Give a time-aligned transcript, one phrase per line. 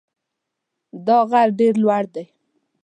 [1.05, 2.25] دا غر ډېر لوړ دی.